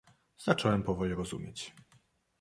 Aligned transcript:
"„Zacząłem 0.37 0.83
powoli 0.83 1.13
rozumieć." 1.15 1.73